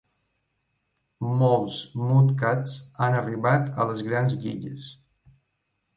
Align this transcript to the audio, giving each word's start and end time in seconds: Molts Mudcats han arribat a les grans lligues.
Molts 1.41 1.77
Mudcats 2.05 2.79
han 3.05 3.19
arribat 3.21 3.69
a 3.85 3.89
les 3.91 4.05
grans 4.11 4.37
lligues. 4.47 4.93